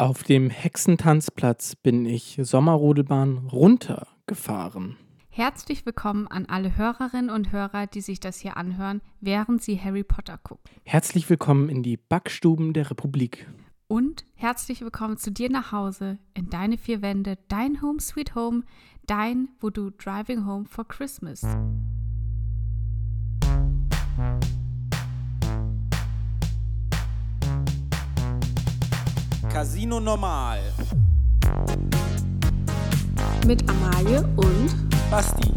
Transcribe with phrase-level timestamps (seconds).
[0.00, 4.96] Auf dem Hexentanzplatz bin ich Sommerrodelbahn runtergefahren.
[5.28, 10.02] Herzlich willkommen an alle Hörerinnen und Hörer, die sich das hier anhören, während sie Harry
[10.02, 10.70] Potter gucken.
[10.84, 13.46] Herzlich willkommen in die Backstuben der Republik.
[13.88, 18.62] Und herzlich willkommen zu dir nach Hause, in deine vier Wände, dein Home Sweet Home,
[19.06, 21.42] dein, wo du Driving Home for Christmas.
[29.52, 30.60] Casino Normal.
[33.48, 34.70] Mit Amalie und
[35.10, 35.52] Basti.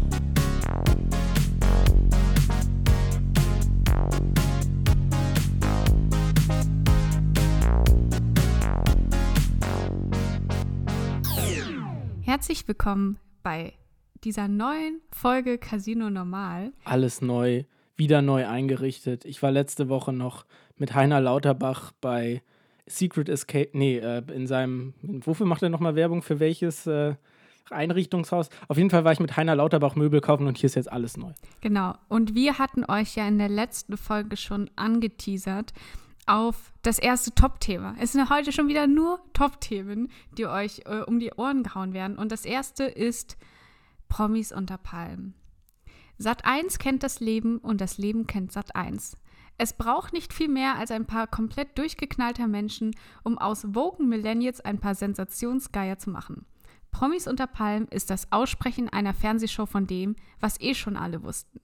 [12.22, 13.74] Herzlich willkommen bei
[14.24, 16.72] dieser neuen Folge Casino Normal.
[16.84, 17.62] Alles neu,
[17.94, 19.24] wieder neu eingerichtet.
[19.24, 22.42] Ich war letzte Woche noch mit Heiner Lauterbach bei
[22.86, 27.14] Secret Escape, nee, äh, in seinem, wofür macht er nochmal Werbung, für welches äh,
[27.70, 28.50] Einrichtungshaus?
[28.68, 31.16] Auf jeden Fall war ich mit Heiner Lauterbach Möbel kaufen und hier ist jetzt alles
[31.16, 31.32] neu.
[31.60, 35.72] Genau, und wir hatten euch ja in der letzten Folge schon angeteasert
[36.26, 37.96] auf das erste Top-Thema.
[38.00, 42.18] Es sind heute schon wieder nur Top-Themen, die euch äh, um die Ohren gehauen werden.
[42.18, 43.36] Und das erste ist
[44.08, 45.34] Promis unter Palmen.
[46.16, 49.16] Sat 1 kennt das Leben und das Leben kennt Sat 1.
[49.56, 54.60] Es braucht nicht viel mehr als ein paar komplett durchgeknallter Menschen, um aus Woken Millennials
[54.60, 56.44] ein paar Sensationsgeier zu machen.
[56.90, 61.60] Promis unter Palm ist das Aussprechen einer Fernsehshow von dem, was eh schon alle wussten.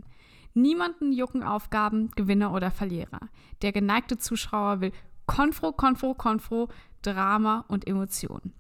[0.55, 3.29] Niemanden jucken Aufgaben, Gewinner oder Verlierer.
[3.63, 4.93] Der geneigte Zuschauer will
[5.27, 6.69] Konfro, Konfro, Konfro,
[7.03, 8.53] Drama und Emotionen.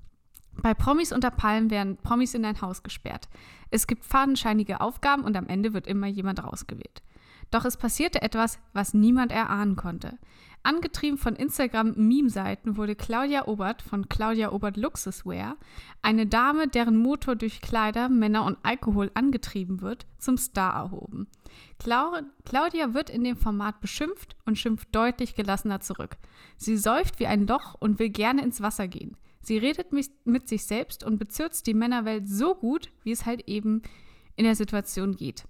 [0.62, 3.28] Bei Promis unter Palmen werden Promis in ein Haus gesperrt.
[3.70, 7.02] Es gibt fadenscheinige Aufgaben und am Ende wird immer jemand rausgewählt.
[7.50, 10.18] Doch es passierte etwas, was niemand erahnen konnte.
[10.62, 15.56] Angetrieben von Instagram-Meme-Seiten wurde Claudia Obert von Claudia Obert Luxuswear,
[16.02, 21.28] eine Dame, deren Motor durch Kleider, Männer und Alkohol angetrieben wird, zum Star erhoben.
[21.78, 26.18] Claudia wird in dem Format beschimpft und schimpft deutlich gelassener zurück.
[26.58, 29.16] Sie säuft wie ein Loch und will gerne ins Wasser gehen.
[29.40, 33.80] Sie redet mit sich selbst und bezirzt die Männerwelt so gut, wie es halt eben
[34.36, 35.44] in der Situation geht.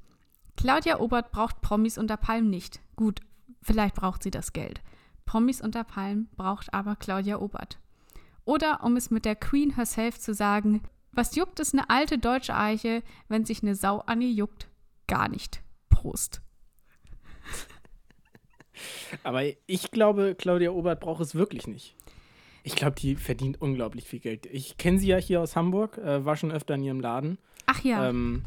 [0.61, 2.81] Claudia Obert braucht Promis unter Palm nicht.
[2.95, 3.21] Gut,
[3.63, 4.83] vielleicht braucht sie das Geld.
[5.25, 7.79] Promis unter Palm braucht aber Claudia Obert.
[8.45, 10.83] Oder um es mit der Queen herself zu sagen,
[11.13, 14.69] was juckt es eine alte deutsche Eiche, wenn sich eine Sau an ihr juckt?
[15.07, 15.63] Gar nicht.
[15.89, 16.43] Prost.
[19.23, 21.95] Aber ich glaube, Claudia Obert braucht es wirklich nicht.
[22.65, 24.45] Ich glaube, die verdient unglaublich viel Geld.
[24.45, 27.39] Ich kenne sie ja hier aus Hamburg, äh, war schon öfter in ihrem Laden.
[27.65, 28.11] Ach ja.
[28.11, 28.45] Ähm,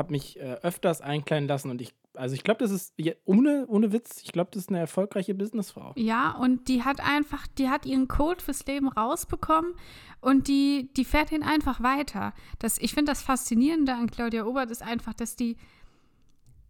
[0.00, 2.94] habe mich äh, öfters einkleiden lassen und ich, also ich glaube, das ist,
[3.24, 5.92] ohne, ohne Witz, ich glaube, das ist eine erfolgreiche Businessfrau.
[5.96, 9.74] Ja, und die hat einfach, die hat ihren Code fürs Leben rausbekommen
[10.20, 12.32] und die, die fährt ihn einfach weiter.
[12.58, 15.56] Das, ich finde das Faszinierende an Claudia Obert ist einfach, dass die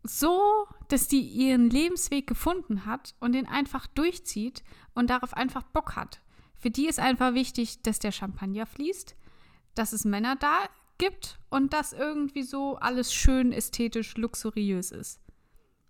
[0.02, 4.62] so, dass die ihren Lebensweg gefunden hat und den einfach durchzieht
[4.94, 6.20] und darauf einfach Bock hat.
[6.56, 9.16] Für die ist einfach wichtig, dass der Champagner fließt,
[9.74, 10.68] dass es Männer da
[11.00, 15.18] gibt und dass irgendwie so alles schön ästhetisch luxuriös ist.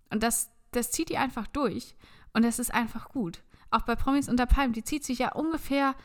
[0.09, 1.95] Und das, das zieht die einfach durch
[2.33, 3.43] und das ist einfach gut.
[3.69, 5.95] Auch bei Promis unter Palmen, die zieht sich ja ungefähr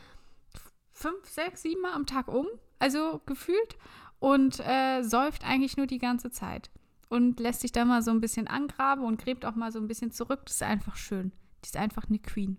[0.92, 2.46] fünf, sechs, sieben Mal am Tag um,
[2.78, 3.76] also gefühlt,
[4.18, 6.70] und äh, säuft eigentlich nur die ganze Zeit.
[7.08, 9.86] Und lässt sich da mal so ein bisschen angraben und gräbt auch mal so ein
[9.86, 10.40] bisschen zurück.
[10.46, 11.30] Das ist einfach schön.
[11.62, 12.58] Die ist einfach eine Queen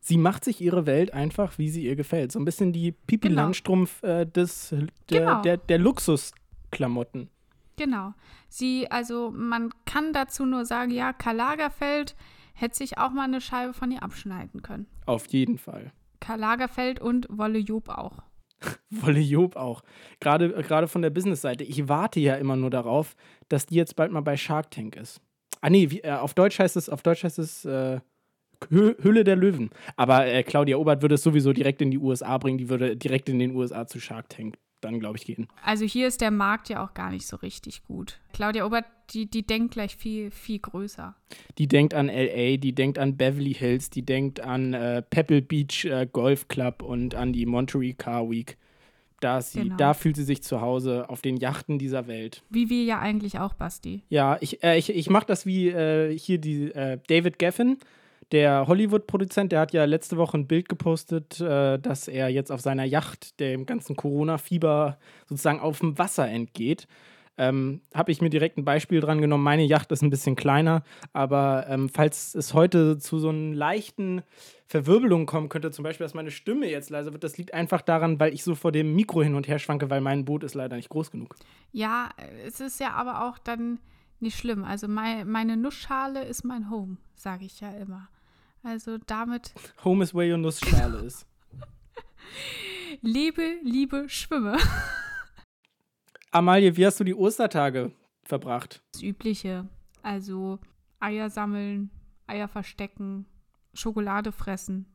[0.00, 2.32] sie macht sich ihre Welt einfach, wie sie ihr gefällt.
[2.32, 3.42] So ein bisschen die Pipi genau.
[3.42, 4.70] Landstrumpf äh, des,
[5.10, 5.42] der, genau.
[5.42, 7.28] der, der Luxusklamotten.
[7.76, 8.12] Genau.
[8.48, 12.16] Sie, also man kann dazu nur sagen, ja, Karl Lagerfeld
[12.54, 14.86] hätte sich auch mal eine Scheibe von ihr abschneiden können.
[15.06, 15.92] Auf jeden Fall.
[16.20, 18.18] Karl Lagerfeld und Wolle Job auch.
[18.90, 19.82] Wolle Job auch.
[20.18, 21.62] Gerade, gerade von der Businessseite.
[21.62, 23.14] Ich warte ja immer nur darauf,
[23.48, 25.20] dass die jetzt bald mal bei Shark Tank ist.
[25.60, 28.00] Ah nee, wie, äh, auf Deutsch heißt es, auf Deutsch heißt es äh,
[28.70, 29.70] Hülle der Löwen.
[29.96, 32.58] Aber äh, Claudia Obert würde es sowieso direkt in die USA bringen.
[32.58, 35.48] Die würde direkt in den USA zu Shark Tank dann, glaube ich, gehen.
[35.64, 38.20] Also hier ist der Markt ja auch gar nicht so richtig gut.
[38.32, 41.14] Claudia Obert, die, die denkt gleich viel, viel größer.
[41.58, 45.84] Die denkt an LA, die denkt an Beverly Hills, die denkt an äh, Pebble Beach
[45.84, 48.56] äh, Golf Club und an die Monterey Car Week.
[49.20, 49.76] Da, sie, genau.
[49.76, 52.44] da fühlt sie sich zu Hause auf den Yachten dieser Welt.
[52.50, 54.04] Wie wir ja eigentlich auch, Basti.
[54.08, 57.78] Ja, ich, äh, ich, ich mache das wie äh, hier die äh, David Geffen
[58.32, 62.60] der Hollywood-Produzent, der hat ja letzte Woche ein Bild gepostet, äh, dass er jetzt auf
[62.60, 66.86] seiner Yacht dem ganzen Corona-Fieber sozusagen auf dem Wasser entgeht.
[67.38, 69.44] ähm, habe ich mir direkt ein Beispiel dran genommen.
[69.44, 70.82] Meine Yacht ist ein bisschen kleiner,
[71.12, 74.22] aber ähm, falls es heute zu so einem leichten
[74.66, 78.20] Verwirbelungen kommen könnte, zum Beispiel, dass meine Stimme jetzt leiser wird, das liegt einfach daran,
[78.20, 80.76] weil ich so vor dem Mikro hin und her schwanke, weil mein Boot ist leider
[80.76, 81.36] nicht groß genug.
[81.72, 82.10] Ja,
[82.44, 83.78] es ist ja aber auch dann
[84.20, 84.64] nicht schlimm.
[84.64, 88.08] Also mein, meine Nussschale ist mein Home, sage ich ja immer.
[88.62, 89.54] Also damit.
[89.84, 91.26] Home is where your Nussschale ist.
[93.00, 94.56] Lebe, liebe, schwimme.
[96.30, 97.92] Amalie, wie hast du die Ostertage
[98.24, 98.82] verbracht?
[98.92, 99.68] Das Übliche.
[100.02, 100.58] Also
[101.00, 101.90] Eier sammeln,
[102.26, 103.26] Eier verstecken,
[103.72, 104.86] Schokolade fressen.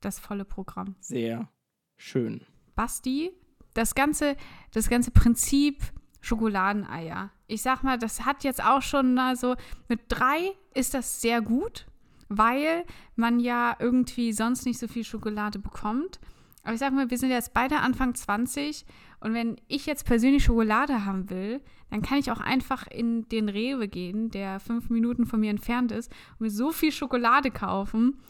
[0.00, 0.94] Das volle Programm.
[1.00, 1.48] Sehr
[1.96, 2.42] schön.
[2.74, 3.32] Basti,
[3.74, 4.36] das ganze,
[4.72, 5.82] das ganze Prinzip
[6.20, 7.30] Schokoladeneier.
[7.46, 9.56] Ich sag mal, das hat jetzt auch schon, also
[9.88, 11.86] mit drei ist das sehr gut,
[12.28, 12.84] weil
[13.14, 16.20] man ja irgendwie sonst nicht so viel Schokolade bekommt.
[16.62, 18.84] Aber ich sag mal, wir sind jetzt beide Anfang 20
[19.20, 23.48] und wenn ich jetzt persönlich Schokolade haben will, dann kann ich auch einfach in den
[23.48, 28.20] Rewe gehen, der fünf Minuten von mir entfernt ist, und mir so viel Schokolade kaufen,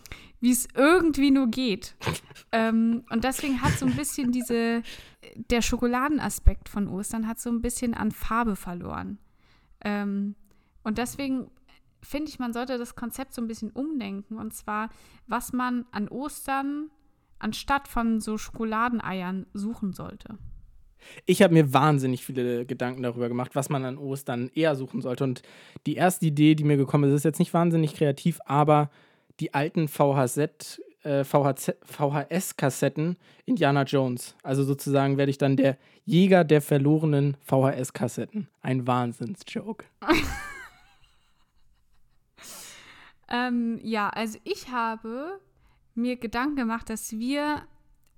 [0.41, 1.97] wie es irgendwie nur geht.
[2.53, 4.83] ähm, und deswegen hat so ein bisschen diese,
[5.51, 9.19] der Schokoladenaspekt von Ostern hat so ein bisschen an Farbe verloren.
[9.83, 10.35] Ähm,
[10.83, 11.51] und deswegen
[12.07, 14.39] finde ich, man sollte das Konzept so ein bisschen umdenken.
[14.39, 14.91] Und zwar,
[15.27, 16.91] was man an Ostern
[17.39, 20.39] anstatt von so Schokoladeneiern suchen sollte.
[21.27, 25.25] Ich habe mir wahnsinnig viele Gedanken darüber gemacht, was man an Ostern eher suchen sollte.
[25.25, 25.43] Und
[25.87, 28.91] die erste Idee, die mir gekommen ist, ist jetzt nicht wahnsinnig kreativ, aber
[29.39, 34.35] die alten VHZ, äh, VHS-Kassetten Indiana Jones.
[34.43, 38.49] Also sozusagen werde ich dann der Jäger der verlorenen VHS-Kassetten.
[38.63, 39.85] Ein Wahnsinnsjoke.
[43.29, 45.41] ähm, ja, also ich habe
[45.95, 47.67] mir Gedanken gemacht, dass wir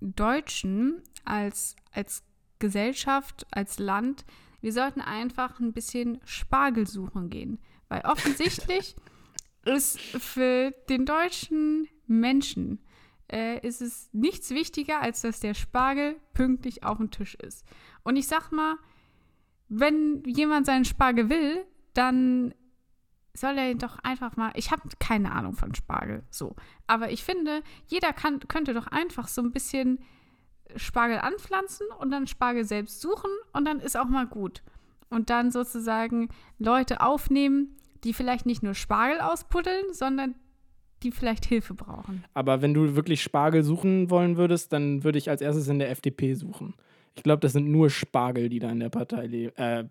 [0.01, 2.23] Deutschen als, als
[2.59, 4.25] Gesellschaft, als Land,
[4.61, 7.59] wir sollten einfach ein bisschen Spargel suchen gehen.
[7.89, 8.97] Weil offensichtlich
[9.65, 12.81] ist für den deutschen Menschen
[13.31, 17.65] äh, ist es nichts wichtiger, als dass der Spargel pünktlich auf dem Tisch ist.
[18.03, 18.77] Und ich sag mal,
[19.69, 21.65] wenn jemand seinen Spargel will,
[21.95, 22.55] dann
[23.39, 24.53] soll er doch einfach mal.
[24.55, 26.55] Ich habe keine Ahnung von Spargel, so.
[26.87, 29.99] Aber ich finde, jeder kann, könnte doch einfach so ein bisschen
[30.77, 34.63] Spargel anpflanzen und dann Spargel selbst suchen und dann ist auch mal gut.
[35.11, 40.35] Und dann sozusagen Leute aufnehmen, die vielleicht nicht nur Spargel auspuddeln, sondern
[41.03, 42.25] die vielleicht Hilfe brauchen.
[42.35, 45.91] Aber wenn du wirklich Spargel suchen wollen würdest, dann würde ich als erstes in der
[45.91, 46.75] FDP suchen.
[47.15, 49.85] Ich glaube, das sind nur Spargel, die da in der Partei äh,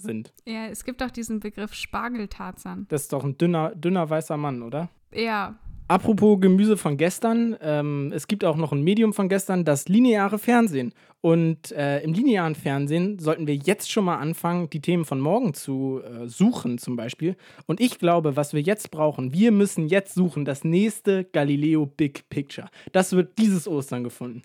[0.00, 0.32] sind.
[0.46, 2.86] Ja, es gibt auch diesen Begriff Spargeltarzan.
[2.88, 4.88] Das ist doch ein dünner, dünner weißer Mann, oder?
[5.12, 5.58] Ja,
[5.90, 10.38] Apropos Gemüse von gestern, ähm, es gibt auch noch ein Medium von gestern, das lineare
[10.38, 10.92] Fernsehen.
[11.22, 15.54] Und äh, im linearen Fernsehen sollten wir jetzt schon mal anfangen, die Themen von morgen
[15.54, 17.36] zu äh, suchen, zum Beispiel.
[17.64, 22.28] Und ich glaube, was wir jetzt brauchen, wir müssen jetzt suchen, das nächste Galileo Big
[22.28, 22.68] Picture.
[22.92, 24.42] Das wird dieses Ostern gefunden.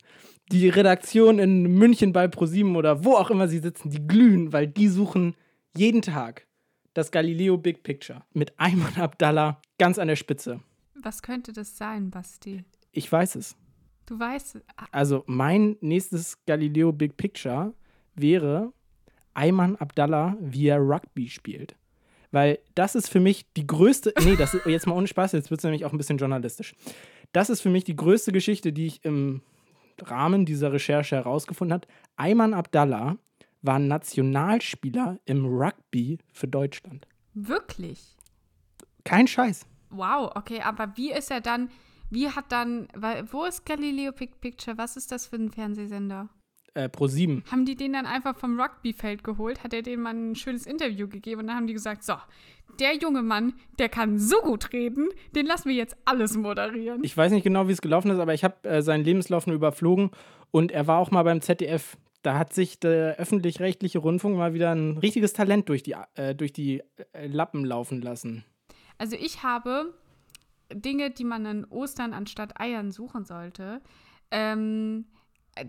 [0.50, 4.68] Die Redaktion in München bei ProSieben oder wo auch immer sie sitzen, die glühen, weil
[4.68, 5.36] die suchen
[5.76, 6.48] jeden Tag
[6.94, 10.60] das Galileo Big Picture mit Ayman Abdallah ganz an der Spitze.
[11.02, 12.64] Was könnte das sein, Basti?
[12.92, 13.56] Ich weiß es.
[14.06, 14.60] Du weißt.
[14.92, 17.74] Also mein nächstes Galileo Big Picture
[18.16, 18.72] wäre
[19.34, 21.76] Ayman Abdallah, wie er Rugby spielt.
[22.32, 24.14] Weil das ist für mich die größte.
[24.24, 26.76] Nee, das ist jetzt mal ohne Spaß, jetzt wird es nämlich auch ein bisschen journalistisch.
[27.32, 29.42] Das ist für mich die größte Geschichte, die ich im
[30.02, 31.88] Rahmen dieser Recherche herausgefunden habe.
[32.16, 33.18] Ayman Abdallah
[33.64, 37.08] war Nationalspieler im Rugby für Deutschland.
[37.34, 38.16] Wirklich?
[39.04, 39.66] Kein Scheiß.
[39.90, 41.70] Wow, okay, aber wie ist er dann,
[42.10, 42.88] wie hat dann,
[43.32, 44.78] wo ist Galileo Picture?
[44.78, 46.30] Was ist das für ein Fernsehsender?
[46.76, 47.44] Äh, Pro 7.
[47.52, 49.64] Haben die den dann einfach vom Rugbyfeld geholt?
[49.64, 52.16] Hat er denen mal ein schönes Interview gegeben und dann haben die gesagt, so,
[52.80, 57.04] der junge Mann, der kann so gut reden, den lassen wir jetzt alles moderieren.
[57.04, 59.56] Ich weiß nicht genau, wie es gelaufen ist, aber ich habe äh, seinen Lebenslauf nur
[59.56, 60.10] überflogen
[60.50, 61.96] und er war auch mal beim ZDF.
[62.24, 66.54] Da hat sich der öffentlich-rechtliche Rundfunk mal wieder ein richtiges Talent durch die, äh, durch
[66.54, 68.46] die äh, Lappen laufen lassen.
[68.98, 69.94] Also ich habe
[70.74, 73.82] Dinge, die man an Ostern anstatt Eiern suchen sollte.
[74.32, 75.06] Ähm,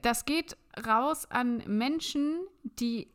[0.00, 0.56] das geht
[0.86, 3.08] raus an Menschen, die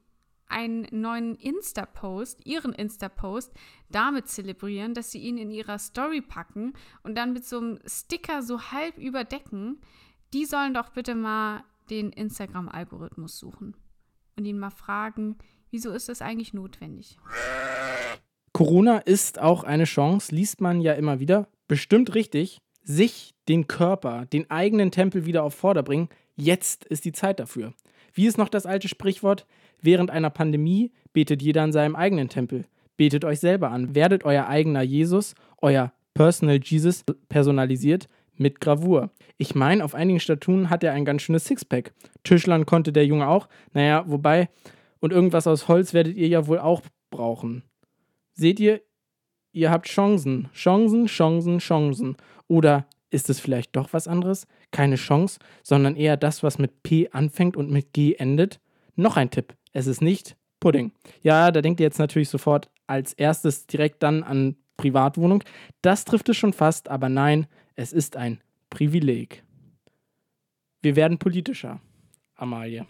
[0.47, 3.53] einen neuen Insta-Post, ihren Insta-Post,
[3.89, 8.41] damit zelebrieren, dass sie ihn in ihrer Story packen und dann mit so einem Sticker
[8.41, 9.79] so halb überdecken.
[10.33, 13.75] Die sollen doch bitte mal den Instagram-Algorithmus suchen
[14.37, 15.37] und ihn mal fragen,
[15.71, 17.17] wieso ist das eigentlich notwendig?
[18.53, 24.25] Corona ist auch eine Chance, liest man ja immer wieder, bestimmt richtig, sich den Körper,
[24.25, 26.09] den eigenen Tempel wieder auf Vorder bringen.
[26.35, 27.73] Jetzt ist die Zeit dafür.
[28.13, 29.45] Wie ist noch das alte Sprichwort?
[29.81, 32.65] Während einer Pandemie betet jeder in seinem eigenen Tempel.
[32.97, 33.95] Betet euch selber an.
[33.95, 39.11] Werdet euer eigener Jesus, euer Personal Jesus personalisiert mit Gravur.
[39.37, 41.93] Ich meine, auf einigen Statuen hat er ein ganz schönes Sixpack.
[42.23, 43.47] Tischlern konnte der Junge auch.
[43.73, 44.49] Naja, wobei,
[44.99, 47.63] und irgendwas aus Holz werdet ihr ja wohl auch brauchen.
[48.33, 48.81] Seht ihr,
[49.51, 50.49] ihr habt Chancen.
[50.53, 52.17] Chancen, Chancen, Chancen.
[52.47, 54.47] Oder ist es vielleicht doch was anderes?
[54.71, 58.59] Keine Chance, sondern eher das, was mit P anfängt und mit G endet?
[58.95, 59.55] Noch ein Tipp.
[59.73, 60.91] Es ist nicht Pudding.
[61.21, 65.43] Ja, da denkt ihr jetzt natürlich sofort als erstes direkt dann an Privatwohnung.
[65.81, 67.47] Das trifft es schon fast, aber nein,
[67.79, 69.41] es ist ein Privileg.
[70.81, 71.79] Wir werden politischer,
[72.35, 72.85] Amalie.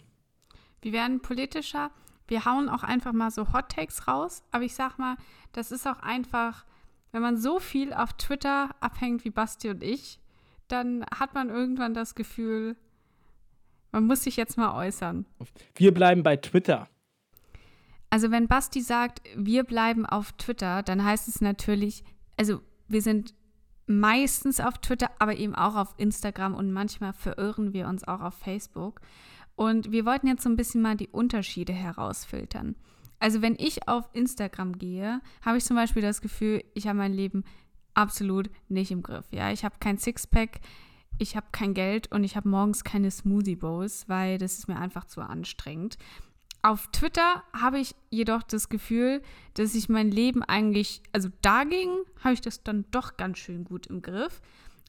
[0.82, 1.92] Wir werden politischer.
[2.26, 4.42] Wir hauen auch einfach mal so Hot Takes raus.
[4.50, 5.16] Aber ich sag mal,
[5.52, 6.66] das ist auch einfach,
[7.12, 10.18] wenn man so viel auf Twitter abhängt wie Basti und ich,
[10.66, 12.76] dann hat man irgendwann das Gefühl,
[13.92, 15.24] man muss sich jetzt mal äußern.
[15.76, 16.88] Wir bleiben bei Twitter.
[18.10, 22.02] Also wenn Basti sagt, wir bleiben auf Twitter, dann heißt es natürlich,
[22.36, 23.34] also wir sind
[23.90, 28.34] meistens auf Twitter, aber eben auch auf Instagram und manchmal verirren wir uns auch auf
[28.34, 29.00] Facebook.
[29.56, 32.76] Und wir wollten jetzt so ein bisschen mal die Unterschiede herausfiltern.
[33.18, 37.12] Also wenn ich auf Instagram gehe, habe ich zum Beispiel das Gefühl, ich habe mein
[37.12, 37.44] Leben
[37.92, 39.26] absolut nicht im Griff.
[39.30, 40.60] Ja, ich habe kein Sixpack,
[41.18, 44.78] ich habe kein Geld und ich habe morgens keine Smoothie Bowls, weil das ist mir
[44.78, 45.98] einfach zu anstrengend.
[46.62, 49.22] Auf Twitter habe ich jedoch das Gefühl,
[49.54, 53.86] dass ich mein Leben eigentlich, also dagegen habe ich das dann doch ganz schön gut
[53.86, 54.42] im Griff.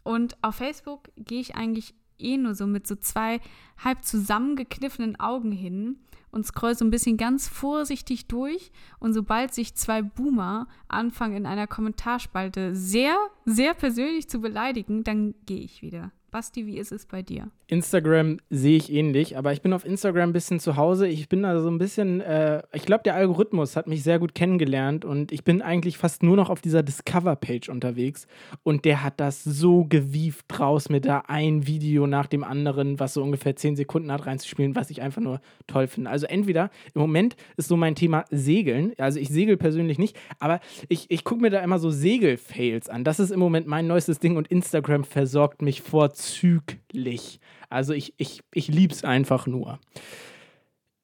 [0.04, 3.40] Und auf Facebook gehe ich eigentlich eh nur so mit so zwei
[3.78, 6.00] halb zusammengekniffenen Augen hin
[6.32, 8.72] und scroll so ein bisschen ganz vorsichtig durch.
[9.00, 15.36] Und sobald sich zwei Boomer anfangen, in einer Kommentarspalte sehr, sehr persönlich zu beleidigen, dann
[15.46, 16.12] gehe ich wieder.
[16.32, 17.52] Basti, wie ist es bei dir?
[17.72, 21.08] Instagram sehe ich ähnlich, aber ich bin auf Instagram ein bisschen zu Hause.
[21.08, 24.36] Ich bin da so ein bisschen, äh, ich glaube, der Algorithmus hat mich sehr gut
[24.36, 28.28] kennengelernt und ich bin eigentlich fast nur noch auf dieser Discover-Page unterwegs
[28.64, 33.14] und der hat das so gewieft draus, mir da ein Video nach dem anderen, was
[33.14, 36.10] so ungefähr 10 Sekunden hat, reinzuspielen, was ich einfach nur toll finde.
[36.10, 40.60] Also entweder, im Moment ist so mein Thema Segeln, also ich segel persönlich nicht, aber
[40.90, 43.06] ich, ich gucke mir da immer so Segel-Fails an.
[43.06, 47.40] Das ist im Moment mein neuestes Ding und Instagram versorgt mich vor vorzüglich.
[47.72, 49.80] Also ich, ich, ich liebe es einfach nur.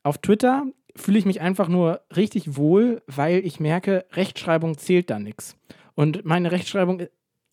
[0.03, 5.19] Auf Twitter fühle ich mich einfach nur richtig wohl, weil ich merke, Rechtschreibung zählt da
[5.19, 5.55] nichts.
[5.95, 7.03] Und meine Rechtschreibung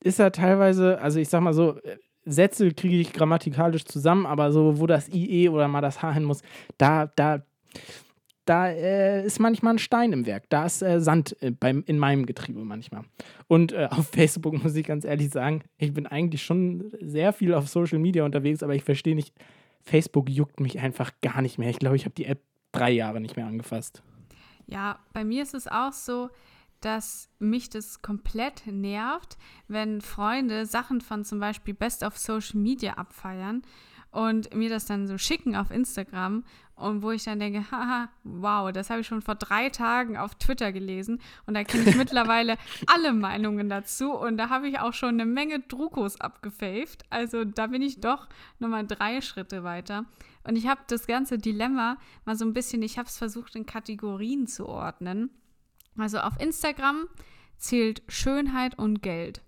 [0.03, 1.79] ist ja teilweise, also ich sag mal so,
[2.25, 6.25] Sätze kriege ich grammatikalisch zusammen, aber so, wo das IE oder mal das H hin
[6.25, 6.43] muss,
[6.79, 7.43] da, da,
[8.45, 10.45] da äh, ist manchmal ein Stein im Werk.
[10.51, 13.05] Da ist äh, Sand äh, beim, in meinem Getriebe manchmal.
[13.49, 17.55] Und äh, auf Facebook muss ich ganz ehrlich sagen, ich bin eigentlich schon sehr viel
[17.55, 19.35] auf Social Media unterwegs, aber ich verstehe nicht,
[19.83, 21.71] Facebook juckt mich einfach gar nicht mehr.
[21.71, 22.41] Ich glaube, ich habe die App
[22.73, 24.03] drei Jahre nicht mehr angefasst.
[24.67, 26.31] Ja, bei mir ist es auch so,
[26.81, 32.95] dass mich das komplett nervt, wenn Freunde Sachen von zum Beispiel Best of Social Media
[32.95, 33.63] abfeiern
[34.11, 36.45] und mir das dann so schicken auf Instagram
[36.77, 40.35] und wo ich dann denke, haha, wow, das habe ich schon vor drei Tagen auf
[40.35, 44.93] Twitter gelesen und da kenne ich mittlerweile alle Meinungen dazu und da habe ich auch
[44.93, 47.05] schon eine Menge Drukos abgefaved.
[47.11, 48.29] Also da bin ich doch
[48.59, 50.05] nochmal drei Schritte weiter.
[50.43, 53.67] Und ich habe das ganze Dilemma mal so ein bisschen, ich habe es versucht in
[53.67, 55.31] Kategorien zu ordnen.
[55.97, 57.07] Also auf Instagram
[57.57, 59.44] zählt Schönheit und Geld.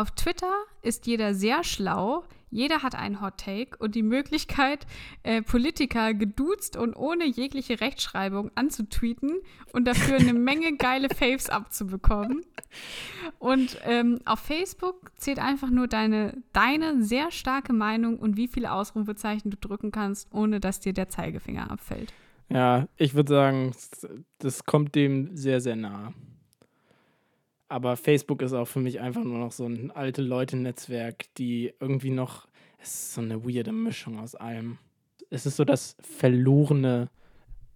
[0.00, 4.86] Auf Twitter ist jeder sehr schlau, jeder hat einen Hot Take und die Möglichkeit,
[5.24, 9.42] äh, Politiker geduzt und ohne jegliche Rechtschreibung anzutweeten
[9.74, 12.46] und dafür eine Menge geile Faves abzubekommen.
[13.38, 18.72] Und ähm, auf Facebook zählt einfach nur deine, deine sehr starke Meinung und wie viele
[18.72, 22.14] Ausrufezeichen du drücken kannst, ohne dass dir der Zeigefinger abfällt.
[22.48, 23.72] Ja, ich würde sagen,
[24.38, 26.14] das kommt dem sehr, sehr nah.
[27.70, 32.10] Aber Facebook ist auch für mich einfach nur noch so ein alte Leute-Netzwerk, die irgendwie
[32.10, 32.48] noch.
[32.78, 34.78] Es ist so eine weirde Mischung aus allem.
[35.30, 37.10] Es ist so das verlorene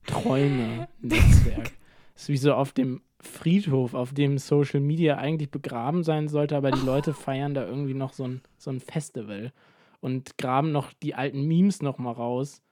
[0.06, 1.70] Träume-Netzwerk.
[2.16, 6.56] es ist wie so auf dem Friedhof, auf dem Social Media eigentlich begraben sein sollte,
[6.56, 9.52] aber die Leute feiern da irgendwie noch so ein, so ein Festival
[10.00, 12.62] und graben noch die alten Memes noch mal raus.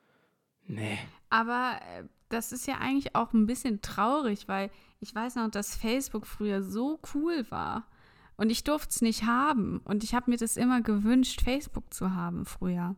[0.67, 0.99] Nee.
[1.31, 4.71] Aber äh, das ist ja eigentlich auch ein bisschen traurig, weil
[5.03, 7.89] ich weiß noch, dass Facebook früher so cool war.
[8.37, 9.81] Und ich durfte es nicht haben.
[9.85, 12.95] Und ich habe mir das immer gewünscht, Facebook zu haben früher.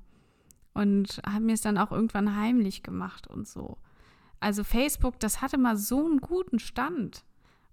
[0.74, 3.78] Und habe mir es dann auch irgendwann heimlich gemacht und so.
[4.38, 7.24] Also Facebook, das hatte mal so einen guten Stand.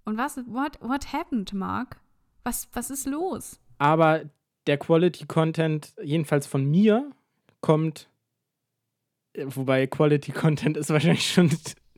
[0.05, 1.99] Und was, what, what happened, Mark?
[2.43, 3.59] Was, was ist los?
[3.79, 4.23] Aber
[4.65, 7.11] der Quality Content, jedenfalls von mir,
[7.59, 8.09] kommt,
[9.35, 11.49] wobei Quality Content ist wahrscheinlich schon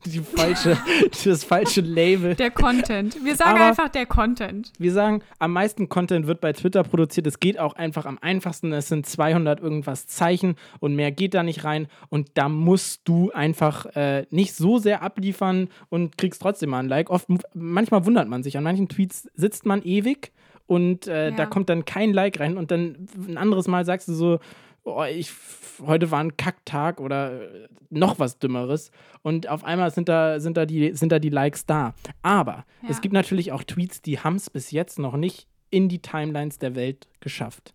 [0.06, 0.76] die falsche,
[1.24, 2.34] das falsche Label.
[2.34, 3.16] Der Content.
[3.24, 4.72] Wir sagen Aber- einfach der Content.
[4.78, 7.26] Wir sagen, am meisten Content wird bei Twitter produziert.
[7.26, 8.72] Es geht auch einfach am einfachsten.
[8.72, 11.88] Es sind 200 irgendwas Zeichen und mehr geht da nicht rein.
[12.10, 16.88] Und da musst du einfach äh, nicht so sehr abliefern und kriegst trotzdem mal ein
[16.88, 17.10] Like.
[17.10, 18.56] Oft, manchmal wundert man sich.
[18.56, 20.32] An manchen Tweets sitzt man ewig
[20.66, 21.36] und äh, Ja.
[21.36, 22.56] da kommt dann kein Like rein.
[22.56, 24.38] Und dann ein anderes Mal sagst du so,
[24.84, 25.32] oh, ich,
[25.84, 28.90] heute war ein Kacktag oder äh, noch was Dümmeres.
[29.22, 31.94] Und auf einmal sind da, sind da, die, sind da die Likes da.
[32.22, 32.90] Aber Ja.
[32.90, 36.58] es gibt natürlich auch Tweets, die haben es bis jetzt noch nicht in die Timelines
[36.58, 37.74] der Welt geschafft.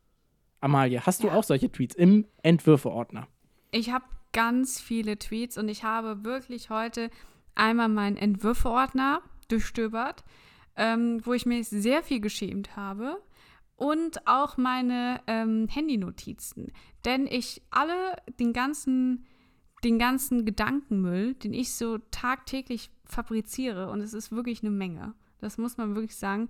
[0.62, 1.34] Amalie, hast du Ja.
[1.36, 3.28] auch solche Tweets im Entwürfeordner?
[3.72, 7.10] Ich habe ganz viele Tweets und ich habe wirklich heute
[7.56, 10.24] einmal meinen Entwürfeordner durchstöbert,
[10.76, 13.18] ähm, wo ich mich sehr viel geschämt habe.
[13.80, 16.74] Und auch meine ähm, Handynotizen.
[17.06, 19.26] Denn ich alle den ganzen,
[19.86, 25.58] den ganzen Gedankenmüll, den ich so tagtäglich fabriziere, und es ist wirklich eine Menge, das
[25.58, 26.50] muss man wirklich sagen,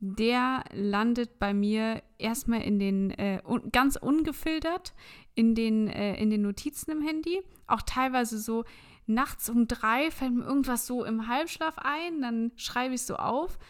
[0.00, 4.94] der landet bei mir erstmal in den, äh, un ganz ungefiltert,
[5.36, 7.40] in den, äh, in den Notizen im Handy.
[7.68, 8.64] Auch teilweise so
[9.06, 13.14] nachts um drei fällt mir irgendwas so im Halbschlaf ein, dann schreibe ich es so
[13.14, 13.60] auf.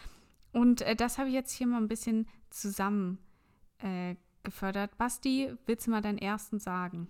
[0.51, 3.19] Und äh, das habe ich jetzt hier mal ein bisschen zusammen
[3.79, 4.97] äh, gefördert.
[4.97, 7.07] Basti, willst du mal deinen ersten sagen?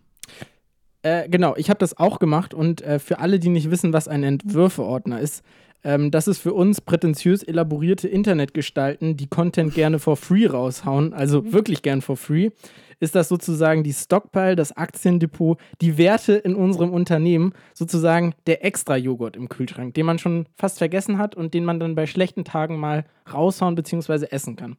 [1.04, 4.08] Äh, genau, ich habe das auch gemacht und äh, für alle, die nicht wissen, was
[4.08, 5.44] ein Entwürfeordner ist,
[5.84, 11.54] ähm, das ist für uns prätentiös elaborierte Internetgestalten, die Content gerne for free raushauen, also
[11.54, 12.50] wirklich gern for free,
[13.00, 19.36] ist das sozusagen die Stockpile, das Aktiendepot, die Werte in unserem Unternehmen, sozusagen der Extra-Joghurt
[19.36, 22.80] im Kühlschrank, den man schon fast vergessen hat und den man dann bei schlechten Tagen
[22.80, 24.26] mal raushauen bzw.
[24.32, 24.78] essen kann.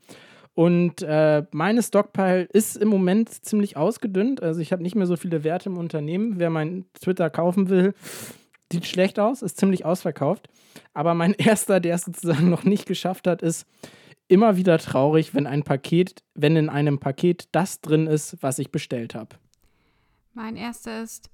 [0.57, 4.43] Und äh, meine Stockpile ist im Moment ziemlich ausgedünnt.
[4.43, 6.39] Also ich habe nicht mehr so viele Werte im Unternehmen.
[6.39, 7.93] Wer mein Twitter kaufen will,
[8.73, 10.49] sieht schlecht aus, ist ziemlich ausverkauft.
[10.95, 13.67] Aber mein erster, der es sozusagen noch nicht geschafft hat, ist
[14.29, 18.73] immer wieder traurig, wenn ein Paket, wenn in einem Paket das drin ist, was ich
[18.73, 19.37] bestellt habe.
[20.33, 21.29] Mein erster ist,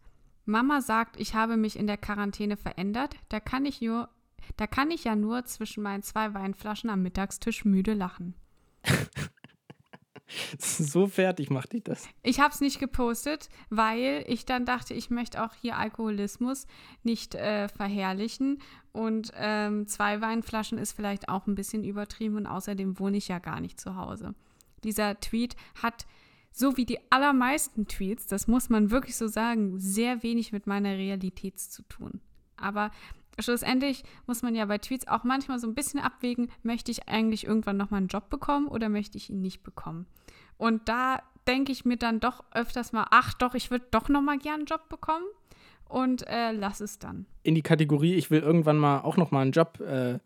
[0.46, 3.14] Mama sagt, ich habe mich in der Quarantäne verändert.
[3.28, 4.08] Da kann ich nur,
[4.56, 8.34] da kann ich ja nur zwischen meinen zwei Weinflaschen am Mittagstisch müde lachen.
[10.58, 12.08] So fertig macht dich das.
[12.22, 16.66] Ich habe es nicht gepostet, weil ich dann dachte, ich möchte auch hier Alkoholismus
[17.02, 18.60] nicht äh, verherrlichen.
[18.92, 23.38] Und ähm, zwei Weinflaschen ist vielleicht auch ein bisschen übertrieben und außerdem wohne ich ja
[23.38, 24.34] gar nicht zu Hause.
[24.84, 26.06] Dieser Tweet hat,
[26.50, 30.90] so wie die allermeisten Tweets, das muss man wirklich so sagen, sehr wenig mit meiner
[30.90, 32.20] Realität zu tun.
[32.56, 32.90] Aber
[33.38, 37.46] schlussendlich muss man ja bei Tweets auch manchmal so ein bisschen abwägen, möchte ich eigentlich
[37.46, 40.06] irgendwann nochmal einen Job bekommen oder möchte ich ihn nicht bekommen.
[40.58, 44.38] Und da denke ich mir dann doch öfters mal, ach doch, ich würde doch nochmal
[44.38, 45.24] gern einen Job bekommen
[45.88, 47.26] und äh, lass es dann.
[47.42, 50.18] In die Kategorie, ich will irgendwann mal auch noch mal einen Job äh,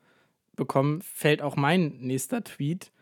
[0.54, 2.92] bekommen, fällt auch mein nächster Tweet.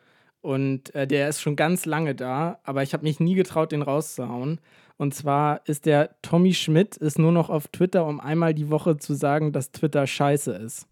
[0.41, 3.81] Und äh, der ist schon ganz lange da, aber ich habe mich nie getraut, den
[3.81, 4.61] rauszuhauen.
[4.97, 8.97] Und zwar ist der Tommy Schmidt ist nur noch auf Twitter, um einmal die Woche
[8.97, 10.87] zu sagen, dass Twitter scheiße ist.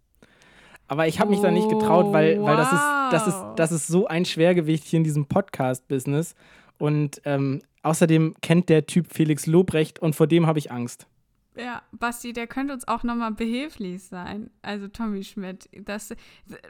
[0.87, 3.55] Aber ich habe mich da nicht getraut, weil, weil das, ist, das, ist, Wow.
[3.55, 6.35] das ist so ein Schwergewicht hier in diesem Podcast-Business.
[6.77, 11.07] Und ähm, außerdem kennt der Typ Felix Lobrecht und vor dem habe ich Angst.
[11.55, 14.49] Ja, Basti, der könnte uns auch nochmal behilflich sein.
[14.61, 15.69] Also Tommy Schmidt.
[15.85, 16.13] Das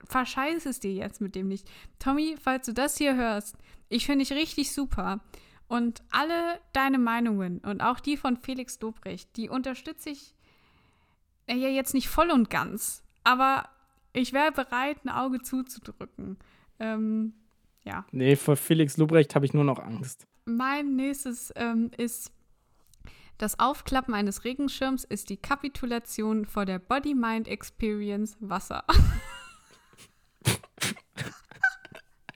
[0.05, 1.67] verscheiß es dir jetzt mit dem nicht.
[1.99, 3.55] Tommy, falls du das hier hörst,
[3.89, 5.21] ich finde dich richtig super.
[5.73, 10.35] Und alle deine Meinungen und auch die von Felix Lobrecht, die unterstütze ich
[11.47, 13.01] äh, ja jetzt nicht voll und ganz.
[13.23, 13.67] Aber
[14.13, 16.37] ich wäre bereit, ein Auge zuzudrücken.
[16.77, 17.33] Ähm,
[17.85, 18.05] ja.
[18.11, 20.27] Nee, vor Felix Lobrecht habe ich nur noch Angst.
[20.45, 22.31] Mein nächstes ähm, ist,
[23.39, 28.83] das Aufklappen eines Regenschirms ist die Kapitulation vor der Body-Mind-Experience Wasser.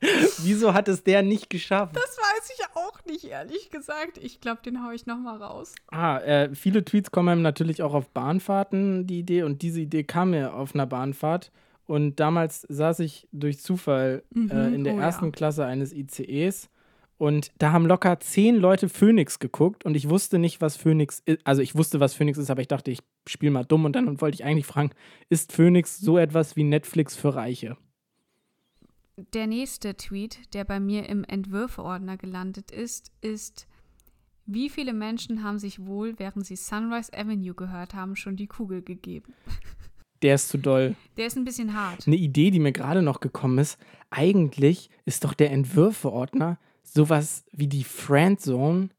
[0.44, 1.96] Wieso hat es der nicht geschafft?
[1.96, 4.18] Das weiß ich auch nicht, ehrlich gesagt.
[4.18, 5.74] Ich glaube, den hau ich nochmal raus.
[5.88, 9.44] Ah, äh, viele Tweets kommen einem natürlich auch auf Bahnfahrten, die Idee.
[9.44, 11.52] Und diese Idee kam mir auf einer Bahnfahrt.
[11.86, 15.04] Und damals saß ich durch Zufall Mhm, äh, in der oh ja.
[15.04, 16.70] ersten Klasse eines ICEs.
[17.18, 19.86] Und da haben locker zehn Leute Phoenix geguckt.
[19.86, 21.40] Und ich wusste nicht, was Phoenix ist.
[21.46, 23.86] Also ich wusste, was Phoenix ist, aber ich dachte, ich spiele mal dumm.
[23.86, 24.92] Und dann wollte ich eigentlich fragen,
[25.30, 27.78] ist Phoenix so etwas wie Netflix für Reiche?
[29.34, 33.68] Der nächste Tweet, der bei mir im Entwürfe-Ordner gelandet ist, ist,
[34.46, 38.84] wie viele Menschen haben sich wohl, während sie Sunrise Avenue gehört haben, schon die Kugel
[38.84, 39.34] gegeben?
[40.22, 40.96] Der ist zu doll.
[41.18, 42.06] Der ist ein bisschen hart.
[42.08, 43.80] Eine Idee, die mir gerade noch gekommen ist.
[44.12, 48.90] Eigentlich ist doch der Entwürfeordner sowas wie die Friendzone,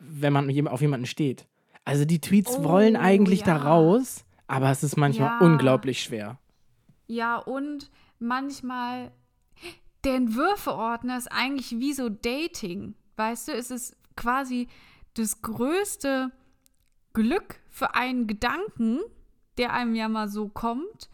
[0.00, 1.46] wenn man auf jemanden steht.
[1.84, 3.62] Also die Tweets Oh, wollen eigentlich da ja.
[3.62, 5.46] raus, Aber es ist manchmal Ja.
[5.46, 6.38] unglaublich schwer.
[7.06, 7.90] Ja, und
[8.24, 9.12] manchmal,
[10.04, 12.94] der Entwürfeordner ist eigentlich wie so Dating.
[13.16, 14.68] Weißt du, es ist quasi
[15.14, 16.30] das größte
[17.12, 19.00] Glück für einen Gedanken,
[19.58, 21.08] der einem ja mal so kommt,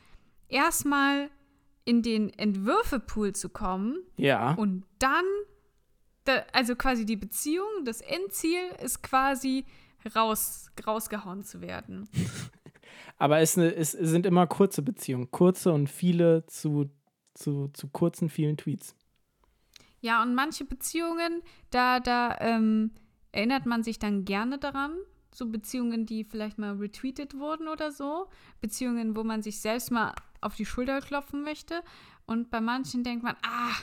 [0.48, 1.30] erstmal
[1.84, 4.54] in den Entwürfepool zu kommen Ja.
[4.54, 5.24] und dann,
[6.24, 9.64] da, also quasi die Beziehung, das Endziel ist quasi
[10.14, 12.08] raus, rausgehauen zu werden.
[13.18, 15.30] Aber es, ne- es sind immer kurze Beziehungen.
[15.30, 16.90] Kurze und viele zu,
[17.34, 18.94] zu, zu kurzen, vielen Tweets.
[20.00, 22.92] Ja, und manche Beziehungen, da, da ähm,
[23.32, 24.92] erinnert man sich dann gerne daran.
[25.32, 28.28] So Beziehungen, die vielleicht mal retweetet wurden oder so.
[28.60, 31.82] Beziehungen, wo man sich selbst mal auf die Schulter klopfen möchte.
[32.26, 33.74] Und bei manchen denkt man, ah,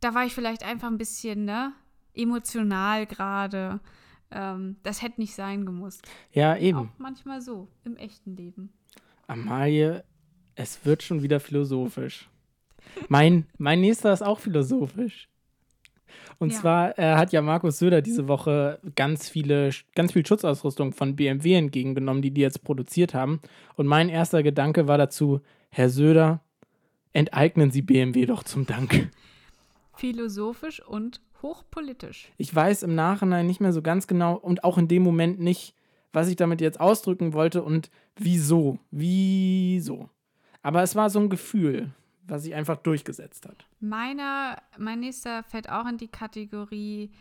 [0.00, 1.72] da war ich vielleicht einfach ein bisschen, ne,
[2.14, 3.80] emotional gerade.
[4.30, 6.02] Ähm, das hätte nicht sein gemusst.
[6.32, 6.78] Ja, eben.
[6.78, 8.72] Auch manchmal so, im echten Leben.
[9.26, 10.04] Amalie,
[10.54, 12.28] es wird schon wieder philosophisch.
[13.08, 15.28] Mein, mein nächster ist auch philosophisch.
[16.38, 16.60] Und Ja.
[16.60, 21.54] zwar äh, hat ja Markus Söder diese Woche ganz viele, ganz viel Schutzausrüstung von BMW
[21.54, 23.40] entgegengenommen, die die jetzt produziert haben.
[23.76, 25.40] Und mein erster Gedanke war dazu,
[25.70, 26.40] Herr Söder,
[27.12, 29.10] enteignen Sie BMW doch zum Dank.
[29.94, 32.30] Philosophisch und hochpolitisch.
[32.38, 35.74] Ich weiß im Nachhinein nicht mehr so ganz genau und auch in dem Moment nicht,
[36.12, 38.78] was ich damit jetzt ausdrücken wollte und wieso.
[38.90, 40.08] Wieso.
[40.62, 41.90] Aber es war so ein Gefühl,
[42.32, 43.66] was sich einfach durchgesetzt hat.
[43.78, 47.12] Meiner, mein nächster fällt auch in die Kategorie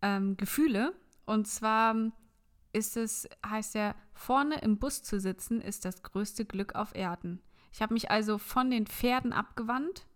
[0.00, 0.94] ähm, Gefühle.
[1.26, 1.96] Und zwar
[2.72, 7.40] ist es, heißt er, vorne im Bus zu sitzen, ist das größte Glück auf Erden.
[7.72, 10.06] Ich habe mich also von den Pferden abgewandt.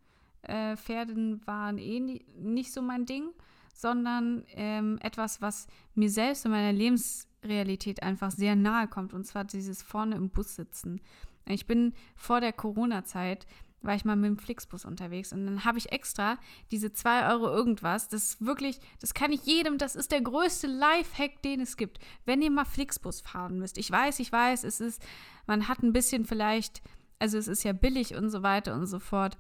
[0.43, 3.31] Äh, Pferden waren eh nie, nicht so mein Ding,
[3.75, 9.13] sondern ähm, etwas, was mir selbst in meiner Lebensrealität einfach sehr nahe kommt.
[9.13, 11.01] Und zwar dieses vorne im Bus sitzen.
[11.47, 13.47] Ich bin vor der Corona-Zeit
[13.87, 16.39] war ich mal mit dem Flixbus unterwegs und dann habe ich extra
[16.71, 20.67] diese 2 Euro irgendwas, das ist wirklich, das kann ich jedem, das ist der größte
[20.67, 23.79] Lifehack, den es gibt, wenn ihr mal Flixbus fahren müsst.
[23.79, 25.03] Ich weiß, ich weiß, es ist,
[25.47, 26.83] man hat ein bisschen vielleicht,
[27.19, 29.39] also es ist ja billig und so weiter und so fort,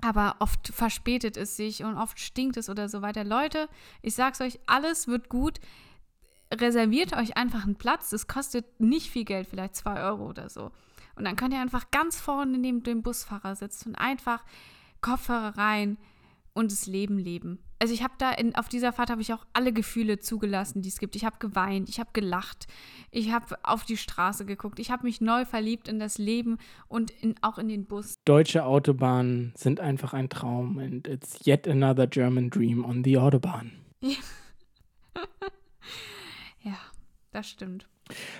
[0.00, 3.24] aber oft verspätet es sich und oft stinkt es oder so weiter.
[3.24, 3.68] Leute,
[4.02, 5.60] ich sag's euch, alles wird gut.
[6.52, 8.12] Reserviert euch einfach einen Platz.
[8.12, 10.72] Es kostet nicht viel Geld, vielleicht 2 Euro oder so.
[11.16, 14.44] Und dann könnt ihr einfach ganz vorne neben dem Busfahrer sitzen und einfach
[15.00, 15.98] Kopfhörer rein
[16.54, 17.58] und das Leben leben.
[17.80, 20.88] Also ich habe da in, auf dieser Fahrt habe ich auch alle Gefühle zugelassen, die
[20.88, 21.16] es gibt.
[21.16, 22.66] Ich habe geweint, ich habe gelacht,
[23.10, 27.10] ich habe auf die Straße geguckt, ich habe mich neu verliebt in das Leben und
[27.10, 28.14] in, auch in den Bus.
[28.24, 33.72] Deutsche Autobahnen sind einfach ein Traum and it's yet another German dream on the Autobahn.
[36.64, 36.78] Ja,
[37.30, 37.86] das stimmt.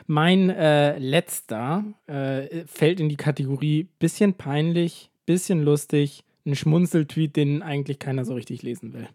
[0.07, 7.63] Mein äh, letzter äh, fällt in die Kategorie bisschen peinlich, bisschen lustig, ein Schmunzeltweet, den
[7.63, 9.09] eigentlich keiner so richtig lesen will.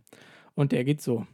[0.56, 1.26] Und der geht so.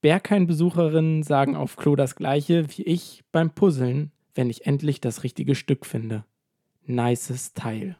[0.00, 5.54] Berghain-Besucherinnen sagen auf Klo das gleiche wie ich beim Puzzeln, wenn ich endlich das richtige
[5.54, 6.24] Stück finde.
[6.84, 7.96] Nices Teil.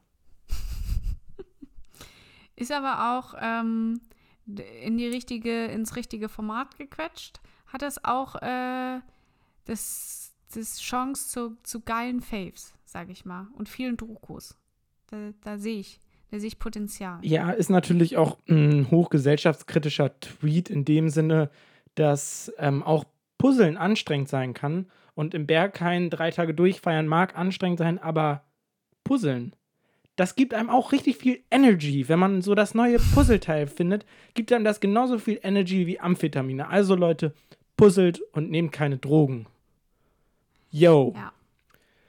[2.57, 4.01] Ist aber auch ähm,
[4.85, 7.41] in die richtige, ins richtige Format gequetscht.
[7.67, 9.01] Hat das auch äh,
[9.67, 13.49] das, das Chance zu, zu geilen Faves, sage ich mal.
[13.57, 14.57] Und vielen Druckos.
[15.09, 16.01] Da, da sehe ich,
[16.31, 17.19] da sehe ich Potenzial.
[17.23, 21.51] Ja, ist natürlich auch ein hochgesellschaftskritischer Tweet in dem Sinne,
[21.95, 23.05] dass ähm, auch
[23.39, 28.45] Puzzeln anstrengend sein kann und im Berghain drei Tage durchfeiern mag anstrengend sein, aber
[29.05, 29.55] Puzzeln,
[30.17, 32.09] das gibt einem auch richtig viel Energy.
[32.09, 36.69] Wenn man so das neue Puzzleteil findet, gibt einem das genauso viel Energy wie Amphetamine.
[36.69, 37.35] Also Leute,
[37.77, 39.47] puzzelt und nehmt keine Drogen.
[40.71, 41.15] Yo.
[41.17, 41.33] Ja.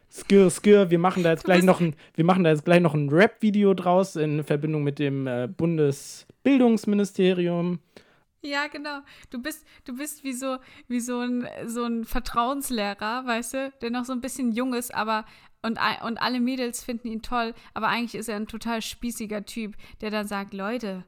[0.09, 2.95] Skir, skir, wir machen da jetzt gleich noch ein, wir machen da jetzt gleich noch
[2.95, 7.79] ein Rap-Video draus in Verbindung mit dem äh, Bundesbildungsministerium.
[8.41, 8.99] Ja, genau.
[9.29, 13.91] Du bist, du bist wie so, wie so ein, so ein Vertrauenslehrer, weißt du, der
[13.91, 15.25] noch so ein bisschen jung ist, aber
[15.61, 19.75] und, und alle Mädels finden ihn toll, aber eigentlich ist er ein total spießiger Typ,
[20.01, 21.03] der dann sagt, Leute,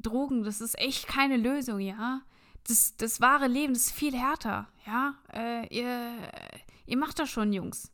[0.00, 2.22] Drogen, das ist echt keine Lösung, ja.
[2.68, 5.14] Das, das wahre Leben ist viel härter, ja.
[5.32, 6.12] Äh, ihr,
[6.86, 7.90] ihr macht das schon, Jungs.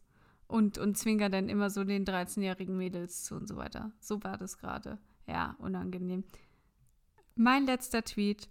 [0.48, 3.92] Und, und zwinkert dann immer so den 13-jährigen Mädels zu und so weiter.
[4.00, 4.98] So war das gerade.
[5.26, 6.24] Ja, unangenehm.
[7.36, 8.48] Mein letzter Tweet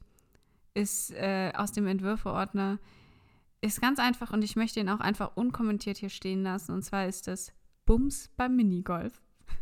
[0.73, 2.79] ist äh, aus dem Entwürfeordner.
[3.61, 6.73] Ist ganz einfach und ich möchte ihn auch einfach unkommentiert hier stehen lassen.
[6.73, 7.53] Und zwar ist das
[7.85, 9.21] Bums beim Minigolf.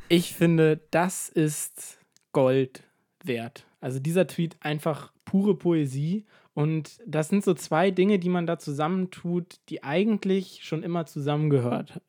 [0.09, 1.99] Ich finde, das ist
[2.31, 2.83] Gold
[3.23, 3.65] wert.
[3.79, 6.25] Also dieser Tweet einfach pure Poesie.
[6.53, 12.01] Und das sind so zwei Dinge, die man da zusammentut, die eigentlich schon immer zusammengehört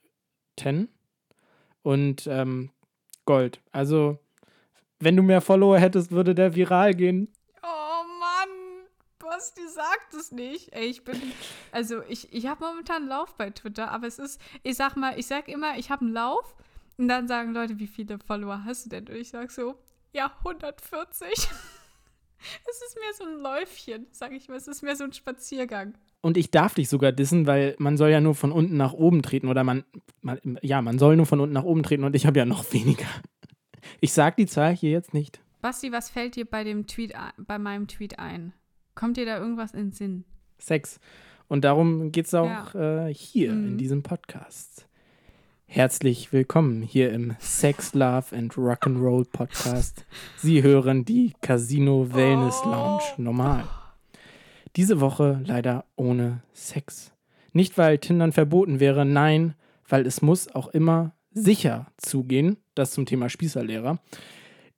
[0.59, 0.89] 10
[1.83, 2.71] und ähm,
[3.25, 3.61] Gold.
[3.71, 4.19] Also,
[4.99, 7.33] wenn du mehr Follower hättest, würde der viral gehen.
[7.63, 8.87] Oh Mann,
[9.19, 10.73] Basti sagt es nicht.
[10.73, 11.21] Ey, ich bin,
[11.71, 15.19] also ich, ich habe momentan einen Lauf bei Twitter, aber es ist, ich sag mal,
[15.19, 16.57] ich sag immer, ich habe einen Lauf
[16.99, 19.09] und dann sagen Leute, wie viele Follower hast du denn?
[19.09, 19.77] Und ich sag so,
[20.13, 21.49] ja, 140.
[22.71, 25.95] es ist mehr so ein Läufchen, sag ich mal, es ist mehr so ein Spaziergang.
[26.21, 29.23] Und ich darf dich sogar dissen, weil man soll ja nur von unten nach oben
[29.23, 29.85] treten oder man,
[30.21, 32.65] man ja, man soll nur von unten nach oben treten und ich habe ja noch
[32.73, 33.07] weniger.
[34.01, 35.41] Ich sag die Zahl hier jetzt nicht.
[35.61, 38.53] Basti, was fällt dir bei dem Tweet, bei meinem Tweet ein?
[38.95, 40.25] Kommt dir da irgendwas in den Sinn?
[40.59, 41.01] Sex.
[41.49, 43.07] Und darum geht es auch ja.
[43.07, 43.69] äh, hier mhm.
[43.69, 44.89] in diesem Podcast.
[45.75, 50.05] Herzlich willkommen hier im Sex, Love and Rock'n'Roll Podcast.
[50.37, 53.65] Sie hören die Casino Wellness Lounge normal.
[54.77, 57.15] Diese Woche leider ohne Sex.
[57.55, 59.55] Nicht, weil Tindern verboten wäre, nein,
[59.89, 62.59] weil es muss auch immer sicher zugehen.
[62.75, 63.99] Das zum Thema Spießerlehrer.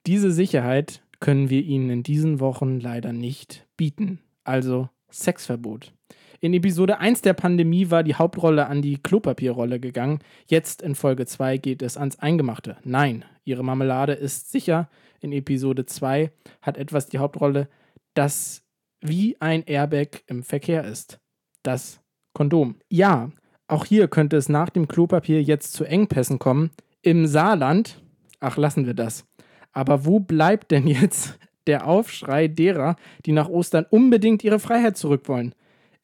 [0.07, 4.21] Diese Sicherheit können wir Ihnen in diesen Wochen leider nicht bieten.
[4.45, 5.93] Also Sexverbot.
[6.41, 10.19] In Episode 1 der Pandemie war die Hauptrolle an die Klopapierrolle gegangen.
[10.47, 12.77] Jetzt in Folge 2 geht es ans Eingemachte.
[12.85, 14.89] Nein, Ihre Marmelade ist sicher.
[15.21, 16.31] In Episode 2
[16.63, 17.69] hat etwas die Hauptrolle,
[18.15, 18.63] das
[19.01, 21.21] wie ein Airbag im Verkehr ist.
[21.63, 22.01] Das
[22.33, 22.77] Kondom.
[22.89, 23.31] Ja,
[23.69, 26.71] auch hier könnte es nach dem Klopapier jetzt zu Engpässen kommen.
[27.01, 28.03] Im Saarland,
[28.41, 29.25] ach lassen wir das.
[29.73, 35.29] Aber wo bleibt denn jetzt der Aufschrei derer, die nach Ostern unbedingt ihre Freiheit zurück
[35.29, 35.55] wollen?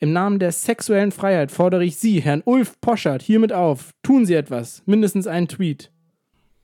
[0.02, 3.90] Im Namen der sexuellen Freiheit fordere ich Sie, Herrn Ulf Poschert, hiermit auf.
[4.02, 4.82] Tun Sie etwas.
[4.86, 5.92] Mindestens einen Tweet.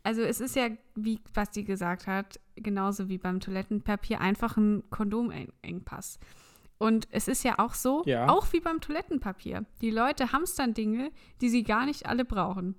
[0.03, 6.19] Also es ist ja, wie Basti gesagt hat, genauso wie beim Toilettenpapier, einfach ein Kondomengpass.
[6.79, 8.27] Und es ist ja auch so, ja.
[8.29, 9.67] auch wie beim Toilettenpapier.
[9.83, 11.11] Die Leute hamstern Dinge,
[11.43, 12.75] die sie gar nicht alle brauchen.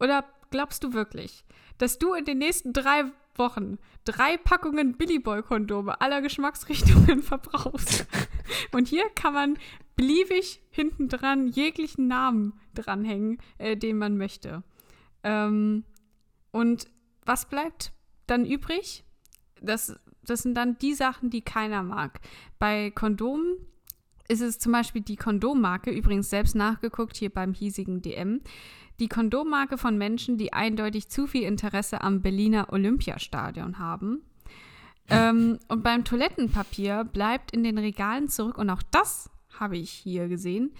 [0.00, 1.44] Oder glaubst du wirklich,
[1.78, 3.04] dass du in den nächsten drei
[3.36, 8.06] Wochen drei Packungen Billy Boy Kondome aller Geschmacksrichtungen verbrauchst?
[8.72, 9.58] Und hier kann man
[10.00, 14.62] beliebig hinten dran jeglichen Namen dranhängen, äh, den man möchte.
[15.22, 15.84] Ähm,
[16.52, 16.86] und
[17.26, 17.92] was bleibt
[18.26, 19.04] dann übrig?
[19.60, 22.20] Das, das sind dann die Sachen, die keiner mag.
[22.58, 23.58] Bei Kondomen
[24.26, 28.40] ist es zum Beispiel die Kondommarke, übrigens selbst nachgeguckt hier beim hiesigen DM,
[29.00, 34.22] die Kondommarke von Menschen, die eindeutig zu viel Interesse am Berliner Olympiastadion haben.
[35.10, 40.28] Ähm, und beim Toilettenpapier bleibt in den Regalen zurück, und auch das habe ich hier
[40.28, 40.72] gesehen,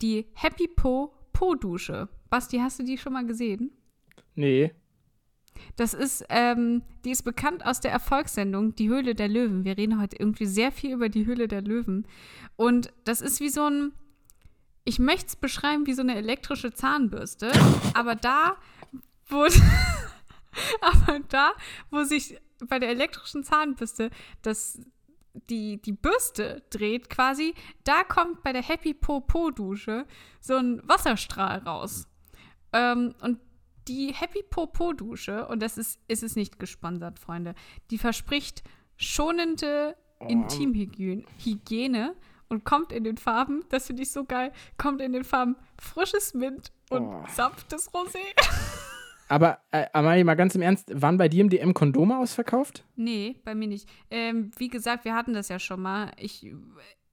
[0.00, 2.08] die Happy Po Po-Dusche.
[2.28, 3.72] Basti, hast du die schon mal gesehen?
[4.34, 4.72] Nee.
[5.76, 9.64] Das ist, ähm, die ist bekannt aus der Erfolgssendung Die Höhle der Löwen.
[9.64, 12.06] Wir reden heute irgendwie sehr viel über die Höhle der Löwen.
[12.56, 13.92] Und das ist wie so ein,
[14.84, 17.52] ich möchte es beschreiben wie so eine elektrische Zahnbürste,
[17.94, 18.56] aber da,
[19.28, 19.44] wo,
[20.80, 21.52] aber da,
[21.90, 22.38] wo sich
[22.68, 24.10] bei der elektrischen Zahnbürste
[24.42, 24.80] das,
[25.34, 30.06] die, die Bürste dreht quasi, da kommt bei der Happy Po Po Dusche
[30.40, 32.06] so ein Wasserstrahl raus.
[32.72, 33.38] Ähm, und
[33.88, 37.54] die Happy Popo Dusche, und das ist, ist es nicht gesponsert, Freunde,
[37.90, 38.62] die verspricht
[38.96, 40.26] schonende oh.
[40.26, 42.14] Intimhygiene
[42.48, 46.34] und kommt in den Farben, das finde ich so geil, kommt in den Farben frisches
[46.34, 47.24] Mint und oh.
[47.28, 48.18] sanftes Rosé.
[49.30, 52.84] Aber, äh, Amalie, mal ganz im Ernst, waren bei dir im DM Kondome ausverkauft?
[52.96, 53.88] Nee, bei mir nicht.
[54.10, 56.10] Ähm, wie gesagt, wir hatten das ja schon mal.
[56.16, 56.52] Ich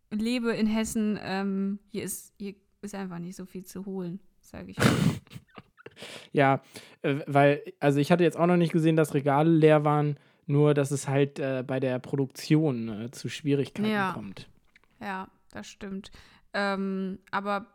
[0.09, 1.19] lebe in Hessen.
[1.21, 4.77] Ähm, hier, ist, hier ist einfach nicht so viel zu holen, sage ich.
[6.31, 6.61] Ja,
[7.01, 10.75] äh, weil, also ich hatte jetzt auch noch nicht gesehen, dass Regale leer waren, nur
[10.75, 14.11] dass es halt äh, bei der Produktion äh, zu Schwierigkeiten ja.
[14.13, 14.47] kommt.
[15.01, 16.11] Ja, das stimmt.
[16.53, 17.65] Ähm, aber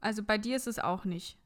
[0.00, 1.36] also bei dir ist es auch nicht.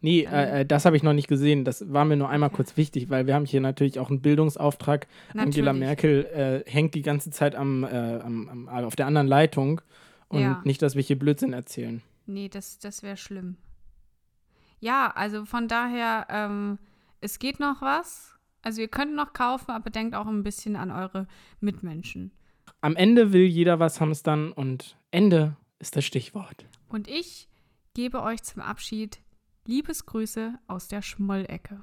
[0.00, 1.64] Nee, äh, äh, das habe ich noch nicht gesehen.
[1.64, 5.06] Das war mir nur einmal kurz wichtig, weil wir haben hier natürlich auch einen Bildungsauftrag.
[5.28, 5.46] Natürlich.
[5.46, 6.24] Angela Merkel
[6.66, 9.80] äh, hängt die ganze Zeit am, äh, am, am, auf der anderen Leitung
[10.28, 10.60] und ja.
[10.64, 12.02] nicht, dass wir hier Blödsinn erzählen.
[12.26, 13.56] Nee, das, das wäre schlimm
[14.82, 16.78] ja, also von daher, ähm,
[17.20, 18.34] es geht noch was.
[18.62, 21.28] Also ihr könnt noch kaufen, aber denkt auch ein bisschen an eure
[21.60, 22.32] Mitmenschen.
[22.80, 26.66] Am Ende will jeder was hamstern und Ende ist das Stichwort.
[26.88, 27.48] Und ich
[27.94, 29.20] gebe euch zum Abschied
[29.64, 31.80] Liebesgrüße aus der Schmollecke.